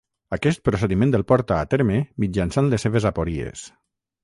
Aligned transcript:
Aquest 0.35 0.61
procediment 0.69 1.13
el 1.17 1.25
porta 1.33 1.59
a 1.59 1.67
terme 1.75 1.99
mitjançant 2.25 2.73
les 2.75 2.89
seves 2.89 3.09
apories. 3.13 3.67